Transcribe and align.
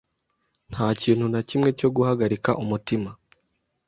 Ntakintu 0.71 1.25
nakimwe 1.33 1.69
cyo 1.79 1.89
guhagarika 1.95 2.49
umutima. 2.63 3.09